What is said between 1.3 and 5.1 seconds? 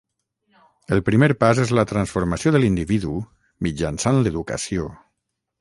pas és la transformació de l'individu mitjançant l'educació.